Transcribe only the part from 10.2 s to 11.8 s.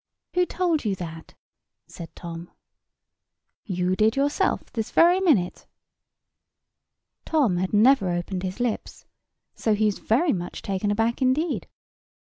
much taken aback indeed.